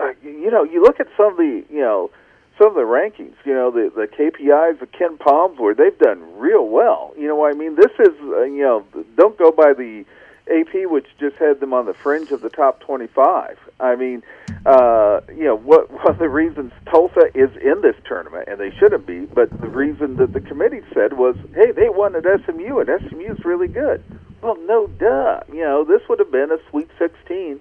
[0.00, 2.10] uh, you know, you look at some of the, you know,
[2.58, 6.66] some of the rankings, you know, the the KPIs of KenPoms where they've done real
[6.66, 7.12] well.
[7.18, 7.76] You know what I mean?
[7.76, 8.84] This is, uh, you know,
[9.16, 10.04] don't go by the
[10.48, 13.58] AP, which just had them on the fringe of the top 25.
[13.78, 14.22] I mean,
[14.66, 18.70] uh, you know, what one of the reasons Tulsa is in this tournament, and they
[18.78, 22.78] shouldn't be, but the reason that the committee said was, hey, they won at SMU,
[22.78, 24.02] and SMU is really good.
[24.42, 25.40] Well, no, duh.
[25.52, 27.60] You know, this would have been a Sweet 16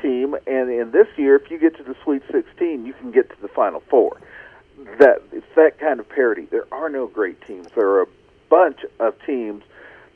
[0.00, 3.30] team, and in this year, if you get to the Sweet 16, you can get
[3.30, 4.20] to the Final Four.
[4.98, 6.46] That it's that kind of parity.
[6.50, 7.68] There are no great teams.
[7.74, 8.08] There are a
[8.48, 9.62] bunch of teams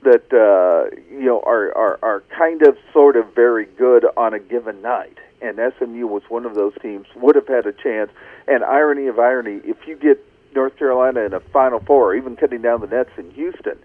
[0.02, 4.38] that uh, you know are, are are kind of sort of very good on a
[4.38, 5.18] given night.
[5.42, 8.10] And SMU was one of those teams would have had a chance.
[8.48, 10.18] And irony of irony, if you get
[10.54, 13.78] North Carolina in a Final Four, or even cutting down the nets in Houston,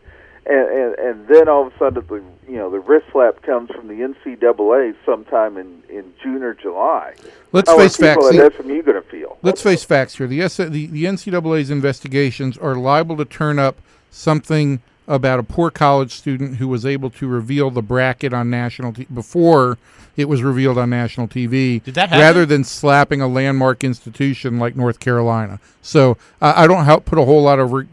[0.46, 3.70] and, and and then all of a sudden the you know the wrist slap comes
[3.72, 7.14] from the NCAA sometime in in June or July.
[7.52, 8.56] Let's How face are people facts.
[8.56, 9.38] at SMU going to feel?
[9.42, 10.28] Let's face facts here.
[10.28, 15.70] The, S- the the NCAA's investigations are liable to turn up something about a poor
[15.72, 19.78] college student who was able to reveal the bracket on national t- before
[20.16, 21.84] it was revealed on national TV.
[21.84, 22.20] Did that happen?
[22.22, 25.60] rather than slapping a landmark institution like North Carolina?
[25.82, 27.88] So I I don't help put a whole lot of re-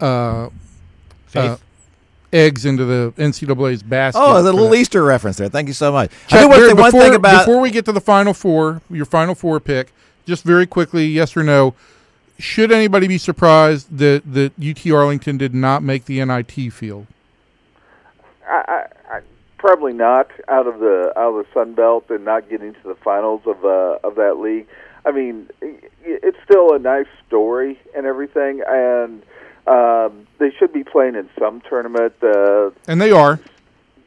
[0.00, 0.48] uh,
[1.34, 1.56] uh,
[2.32, 4.20] eggs into the NCAA's basket.
[4.20, 4.74] Oh, a little.
[4.74, 5.48] Easter reference there.
[5.48, 6.10] Thank you so much.
[6.10, 8.00] I Chuck, think one, Barry, thing, one before, thing about before we get to the
[8.00, 9.92] final four, your final four pick,
[10.26, 11.74] just very quickly, yes or no,
[12.38, 17.06] should anybody be surprised that that UT Arlington did not make the NIT field?
[18.46, 18.64] I,
[19.08, 19.20] I, I
[19.58, 22.94] probably not out of the out of the Sun Belt and not getting to the
[22.96, 24.66] finals of uh, of that league.
[25.06, 25.48] I mean,
[26.02, 29.22] it's still a nice story and everything, and
[29.66, 32.14] um, they should be playing in some tournament.
[32.22, 33.38] Uh, And they are.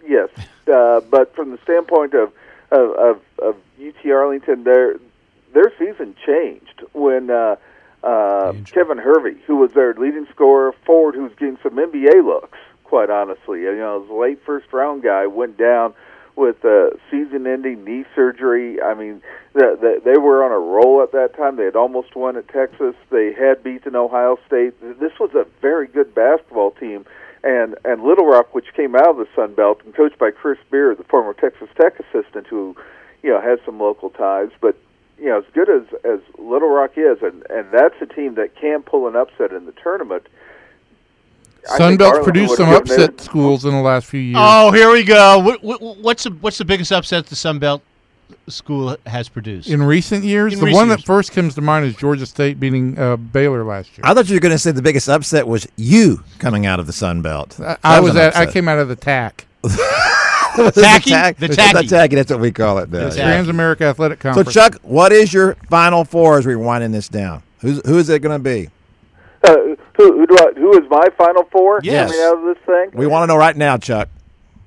[0.08, 0.30] yes,
[0.72, 2.32] uh, but from the standpoint of
[2.72, 4.96] of, of, of UT Arlington, their
[5.54, 7.56] their season changed when uh,
[8.08, 12.58] uh, Kevin Hervey, who was their leading scorer, forward, who's getting some NBA looks.
[12.84, 15.94] Quite honestly, you know, his late first round guy went down
[16.38, 18.82] with uh, season-ending knee surgery.
[18.82, 19.22] I mean,
[19.54, 21.58] the, the, they were on a roll at that time.
[21.58, 22.96] They had almost won at Texas.
[23.10, 24.80] They had beaten Ohio State.
[25.00, 27.06] This was a very good basketball team
[27.44, 30.60] and and Little Rock, which came out of the Sun Belt and coached by Chris
[30.70, 32.76] Beard, the former Texas Tech assistant, who
[33.24, 34.50] you know has some local ties.
[34.62, 34.78] But
[35.20, 38.56] you know, as good as as Little Rock is, and and that's a team that
[38.56, 40.28] can pull an upset in the tournament.
[41.70, 44.38] I think Sunbelt produced some have given upset schools in the last few years.
[44.40, 45.40] Oh, here we go.
[45.40, 47.82] What, what, what's the what's the biggest upset the Sun Belt
[48.48, 49.68] school has produced?
[49.70, 51.00] In recent years, In the recent one years.
[51.00, 54.02] that first comes to mind is Georgia State beating uh, Baylor last year.
[54.04, 56.88] I thought you were going to say the biggest upset was you coming out of
[56.88, 57.60] the Sun Belt.
[57.60, 58.38] I, I was an at.
[58.38, 59.46] I came out of the TAC,
[60.72, 61.10] Tacky?
[61.12, 61.88] tack- The the tacky.
[61.88, 62.16] tacky.
[62.16, 62.92] That's what we call it.
[62.92, 63.10] Now.
[63.10, 63.24] The yeah.
[63.24, 64.54] Trans America Athletic Conference.
[64.54, 67.44] So Chuck, what is your final four as we're winding this down?
[67.62, 68.70] Who's who is it going to be?
[69.44, 72.12] Uh, who who, do I, who is my final four Yes.
[72.12, 72.90] coming out of this thing?
[73.00, 74.10] We want to know right now, Chuck.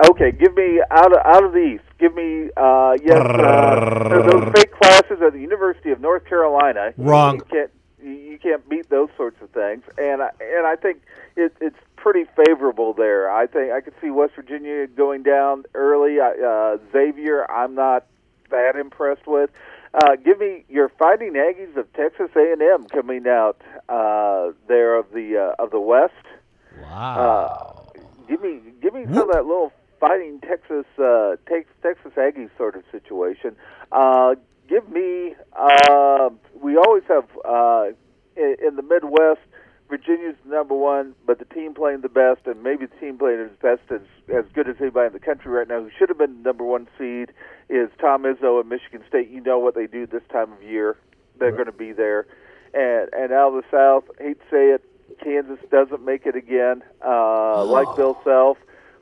[0.08, 1.84] Okay, give me out of out of the East.
[1.98, 6.94] Give me uh, yes, uh, those fake classes at the University of North Carolina.
[6.96, 7.36] Wrong.
[7.36, 7.70] You can't
[8.02, 11.02] you you can't beat those sorts of things, and I, and I think
[11.36, 13.30] it, it's pretty favorable there.
[13.30, 16.20] I think I could see West Virginia going down early.
[16.20, 18.06] I- Uh, Xavier, I'm not
[18.50, 19.50] that impressed with.
[19.92, 25.36] Uh, give me your Fighting Aggies of Texas A&M coming out uh, there of the
[25.36, 26.14] uh, of the West.
[26.82, 27.16] wow.
[27.96, 32.50] Uh, give me give me some of that little fighting Texas uh, Tex Texas Aggies
[32.56, 33.56] sort of situation.
[33.92, 34.36] Uh,
[34.68, 35.34] give me.
[35.56, 37.86] Uh, we always have uh,
[38.36, 39.40] in, in the Midwest.
[39.90, 43.50] Virginia's number one, but the team playing the best, and maybe the team playing as
[43.60, 44.00] best as
[44.32, 46.86] as good as anybody in the country right now, who should have been number one
[46.96, 47.32] seed,
[47.68, 49.28] is Tom Izzo at Michigan State.
[49.28, 50.96] You know what they do this time of year;
[51.38, 52.26] they're going to be there.
[52.72, 54.84] And and out of the South, hate to say it,
[55.22, 58.58] Kansas doesn't make it again, uh, like Bill Self,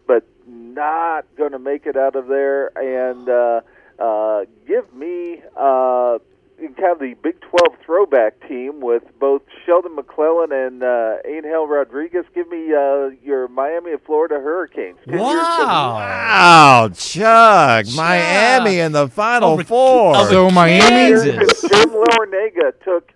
[0.07, 2.73] but not going to make it out of there.
[2.79, 3.61] And uh,
[4.03, 6.19] uh, give me uh,
[6.59, 12.25] kind of the Big 12 throwback team with both Sheldon McClellan and uh, Angel Rodriguez.
[12.35, 14.99] Give me uh, your Miami of Florida Hurricanes.
[15.05, 15.95] Ten years from- Wow.
[15.99, 20.17] Wow, Chuck, Miami in the Final Over- Four.
[20.17, 23.13] over So Miami- Jim Larrañaga took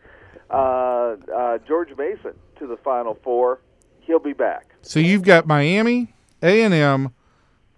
[0.51, 3.61] uh, uh, George Mason to the Final Four.
[4.01, 4.67] He'll be back.
[4.83, 7.15] So you've got Miami, A and M,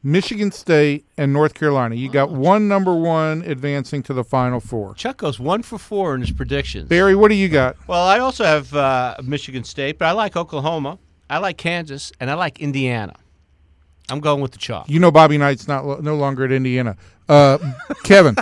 [0.06, 1.94] Michigan State, and North Carolina.
[1.94, 4.94] You got one number one advancing to the Final Four.
[4.94, 6.90] Chuck goes one for four in his predictions.
[6.90, 7.76] Barry, what do you got?
[7.88, 10.98] Well, I also have uh, Michigan State, but I like Oklahoma.
[11.30, 13.14] I like Kansas, and I like Indiana.
[14.10, 14.88] I'm going with the chalk.
[14.88, 16.96] You know Bobby Knight's not lo- no longer at Indiana.
[17.26, 17.56] Uh,
[18.04, 18.36] Kevin,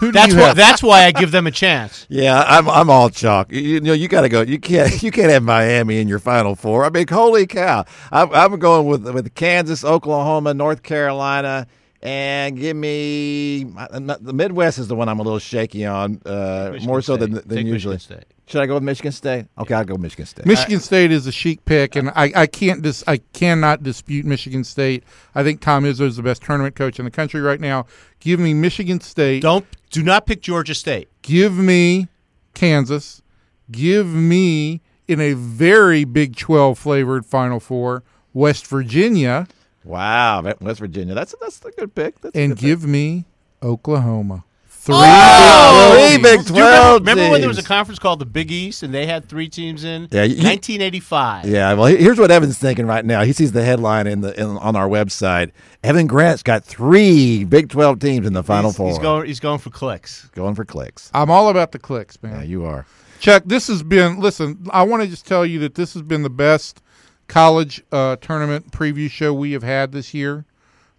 [0.00, 0.46] who do That's you why.
[0.48, 0.56] have?
[0.56, 2.06] That's why I give them a chance.
[2.10, 3.52] Yeah, I'm I'm all chalk.
[3.52, 4.40] You, you know, you got to go.
[4.42, 6.84] You can't you can't have Miami in your Final Four.
[6.84, 7.84] I mean, holy cow!
[8.10, 11.68] I'm, I'm going with with Kansas, Oklahoma, North Carolina,
[12.02, 17.00] and give me the Midwest is the one I'm a little shaky on, uh, more
[17.02, 17.20] so State.
[17.20, 17.98] than than Take usually.
[18.46, 18.52] Michigan State.
[18.52, 19.46] Should I go with Michigan State?
[19.58, 20.46] Okay, I'll go with Michigan State.
[20.46, 24.64] Michigan State is a chic pick, and I, I can't dis, I cannot dispute Michigan
[24.64, 25.04] State.
[25.34, 27.86] I think Tom Izzo is the best tournament coach in the country right now.
[28.20, 29.42] Give me Michigan State.
[29.42, 31.08] Don't do not pick Georgia State.
[31.22, 32.08] Give me
[32.52, 33.22] Kansas.
[33.70, 38.02] Give me in a very Big Twelve flavored Final Four
[38.32, 39.46] West Virginia.
[39.84, 41.14] Wow, West Virginia.
[41.14, 42.20] That's that's a good pick.
[42.20, 42.66] That's and good pick.
[42.66, 43.24] give me
[43.62, 44.44] Oklahoma.
[44.84, 46.50] Three Oh, Big three 12 Big teams.
[46.50, 48.92] Do you remember, 12 remember when there was a conference called the Big East and
[48.92, 50.08] they had three teams in?
[50.10, 51.46] Yeah, you- 1985.
[51.46, 53.24] Yeah, well, here's what Evan's thinking right now.
[53.24, 55.52] He sees the headline in the in, on our website.
[55.82, 58.88] Evan Grant's got three Big Twelve teams in the Final he's, Four.
[58.88, 59.26] He's going.
[59.26, 60.26] He's going for clicks.
[60.34, 61.10] Going for clicks.
[61.14, 62.40] I'm all about the clicks, man.
[62.40, 62.84] Yeah, you are.
[63.20, 64.20] Chuck, this has been.
[64.20, 66.82] Listen, I want to just tell you that this has been the best
[67.26, 70.44] college uh, tournament preview show we have had this year,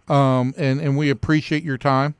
[0.08, 2.16] um, and and we appreciate your time.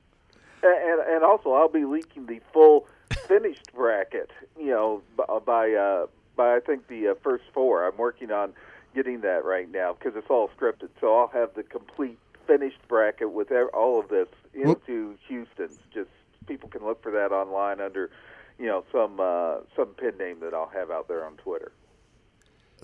[1.56, 2.86] And, and also, I'll be leaking the full
[3.26, 4.30] finished bracket.
[4.58, 5.02] You know,
[5.44, 7.86] by uh, by I think the uh, first four.
[7.86, 8.52] I'm working on
[8.94, 10.88] getting that right now because it's all scripted.
[11.00, 15.78] So I'll have the complete finished bracket with all of this into Houston's.
[15.92, 16.10] Just
[16.46, 18.10] people can look for that online under,
[18.58, 21.72] you know, some uh, some pin name that I'll have out there on Twitter.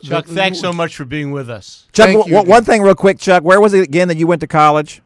[0.03, 1.87] Chuck, thanks so much for being with us.
[1.93, 2.39] Chuck, Thank w- you.
[2.39, 3.45] one- one thing real quick, Chuck.
[3.45, 5.03] Where was it again that you went to college?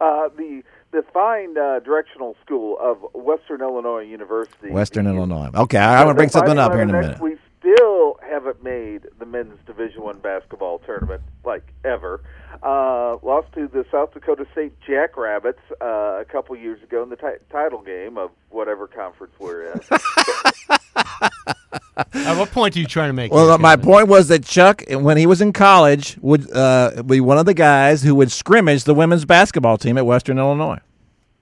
[0.00, 0.62] Uh, the
[0.94, 4.70] the fine uh, directional school of Western Illinois University.
[4.70, 5.50] Western Illinois.
[5.52, 7.20] Okay, I, I'm going to bring something up here in a minute.
[7.20, 12.22] We still haven't made the men's Division One basketball tournament like ever.
[12.62, 17.16] Uh, lost to the South Dakota State Jackrabbits uh, a couple years ago in the
[17.16, 19.80] ti- title game of whatever conference we're in.
[21.96, 23.32] At what point are you trying to make?
[23.32, 23.84] Well, here, uh, my Kevin?
[23.84, 27.54] point was that Chuck, when he was in college, would uh, be one of the
[27.54, 30.80] guys who would scrimmage the women's basketball team at Western Illinois.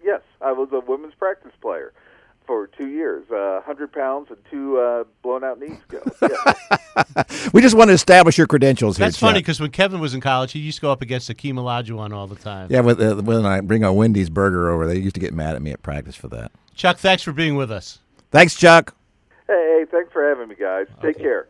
[0.04, 1.92] yes, I was a women's practice player
[2.46, 6.16] for two years, uh, 100 pounds and two uh, blown out knees skills.
[7.24, 7.52] Yes.
[7.54, 9.06] We just want to establish your credentials here.
[9.06, 11.54] That's funny because when Kevin was in college, he used to go up against Akeem
[11.54, 12.66] Olajuwon all the time.
[12.70, 15.54] Yeah, with, uh, when I bring a Wendy's burger over, they used to get mad
[15.56, 16.52] at me at practice for that.
[16.74, 18.00] Chuck, thanks for being with us.
[18.30, 18.94] Thanks, Chuck.
[19.48, 20.86] Hey, hey, thanks for having me, guys.
[21.00, 21.48] Take care.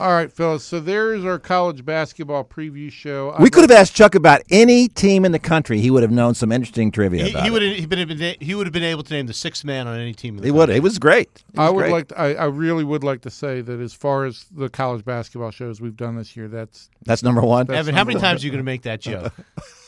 [0.00, 0.64] All right, fellas.
[0.64, 3.36] So there's our college basketball preview show.
[3.38, 5.80] We could have asked Chuck about any team in the country.
[5.80, 8.66] He would have known some interesting trivia He, about he would have been he would
[8.66, 10.36] have been able to name the sixth man on any team.
[10.36, 10.70] In the He would.
[10.70, 11.44] It was great.
[11.54, 11.92] It I would great.
[11.92, 12.08] like.
[12.08, 15.50] To, I, I really would like to say that as far as the college basketball
[15.50, 17.66] shows we've done this year, that's That's number one.
[17.66, 19.32] That's Evan, how many number times are you going to make that joke?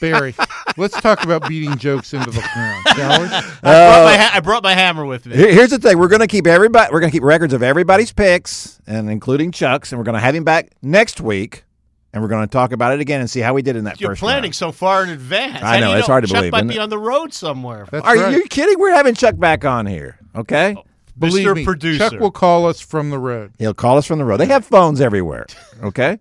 [0.00, 0.34] Barry.
[0.76, 3.28] let's talk about beating jokes into the ground, shall we?
[3.62, 5.36] Uh, I, brought my ha- I brought my hammer with me.
[5.36, 6.90] Here- Here's the thing: we're going to keep everybody.
[6.92, 10.20] We're going to keep records of everybody's picks, and including Chuck's, and we're going to
[10.20, 11.64] have him back next week,
[12.12, 14.00] and we're going to talk about it again and see how we did in that
[14.00, 14.54] You're first planning round.
[14.54, 15.56] so far in advance.
[15.62, 16.80] I How do know, you it's hard to Chuck believe, might isn't be it?
[16.80, 17.86] on the road somewhere.
[17.90, 18.34] That's Are right.
[18.34, 18.78] you kidding?
[18.78, 20.18] We're having Chuck back on here.
[20.34, 20.84] Okay, oh,
[21.18, 21.54] Believe Mr.
[21.56, 22.10] me, Producer.
[22.10, 23.52] Chuck will call us from the road.
[23.58, 24.38] he'll call us from the road.
[24.38, 25.46] They have phones everywhere.
[25.82, 26.18] Okay,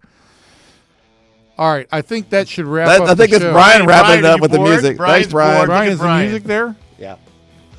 [1.59, 3.09] All right, I think that should wrap That- up.
[3.09, 3.51] I think the it's show.
[3.51, 4.95] Brian wrapping Brian, it up you with the music.
[4.95, 5.57] Brian's Thanks, Brian.
[5.57, 5.67] bored.
[5.67, 6.75] Brian, Look at is the music there?
[6.97, 7.15] Yeah.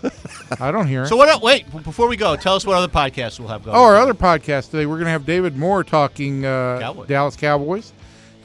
[0.61, 1.09] I don't hear it.
[1.09, 1.29] So what?
[1.31, 3.75] el- Wait, before we go, tell us what other podcasts we'll have going.
[3.75, 7.09] Oh, our other podcast today, we're going to have David Moore talking uh, Cowboys.
[7.09, 7.93] Dallas Cowboys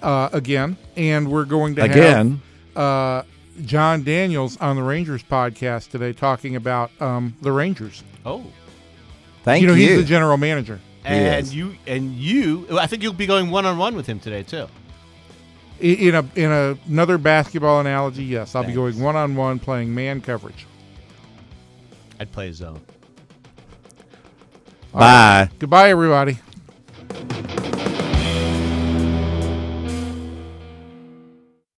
[0.01, 2.41] uh, again, and we're going to Again.
[2.75, 3.23] have uh,
[3.65, 8.03] Jon Daniels on the Rangers podcast today talking about um, the Rangers.
[8.25, 8.45] Oh,
[9.43, 9.73] Thank you you.
[9.73, 10.79] know, he's the general manager.
[11.03, 12.67] and you and you.
[12.79, 14.67] I think you'll be going one on one with him today too
[15.79, 18.73] in a in a, another basketball analogy, yes, I'll Thanks.
[18.73, 20.65] be going one on one playing man coverage.
[22.19, 22.81] I'd play zone.
[24.93, 25.41] All Bye.
[25.41, 25.49] Right.
[25.59, 26.39] Goodbye, everybody.